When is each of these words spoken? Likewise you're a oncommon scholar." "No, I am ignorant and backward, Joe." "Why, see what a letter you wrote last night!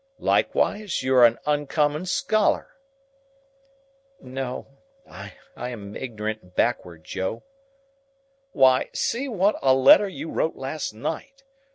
Likewise 0.17 1.03
you're 1.03 1.23
a 1.27 1.39
oncommon 1.45 2.07
scholar." 2.07 2.71
"No, 4.19 4.79
I 5.07 5.33
am 5.55 5.95
ignorant 5.95 6.41
and 6.41 6.55
backward, 6.55 7.03
Joe." 7.03 7.43
"Why, 8.51 8.89
see 8.93 9.27
what 9.27 9.59
a 9.61 9.75
letter 9.75 10.07
you 10.07 10.31
wrote 10.31 10.55
last 10.55 10.91
night! 10.91 11.43